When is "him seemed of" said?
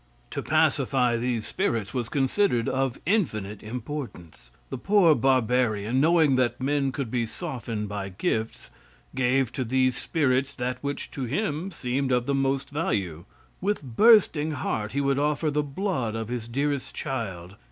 11.25-12.25